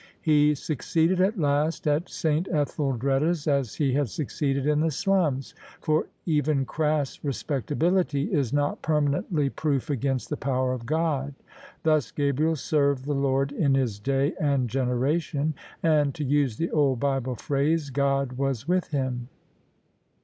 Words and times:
He 0.19 0.55
succeeded 0.55 1.21
at 1.21 1.37
last 1.37 1.85
at 1.85 2.07
S. 2.07 2.23
Etheldreda's 2.25 3.47
as 3.47 3.75
he 3.75 3.93
had 3.93 4.09
succeeded 4.09 4.65
in 4.65 4.79
the 4.79 4.89
slums; 4.89 5.53
for 5.79 6.07
even 6.25 6.65
crass 6.65 7.19
respectability 7.23 8.23
is 8.33 8.51
not 8.51 8.81
permanently 8.81 9.43
THE 9.47 9.51
SUBJECTION 9.51 9.61
proof 9.61 9.89
against 9.91 10.29
the 10.31 10.37
power 10.37 10.73
of 10.73 10.87
God. 10.87 11.35
Thus 11.83 12.09
Gabriel 12.09 12.55
served 12.55 13.05
the 13.05 13.13
Lord 13.13 13.51
in 13.51 13.75
his 13.75 13.99
day 13.99 14.33
and 14.39 14.67
generation; 14.67 15.53
and— 15.83 16.11
^to 16.15 16.27
use 16.27 16.57
the 16.57 16.71
old 16.71 16.99
Bible 16.99 17.35
phrase— 17.35 17.91
God 17.91 18.33
was 18.39 18.67
with 18.67 18.87
him. 18.87 19.27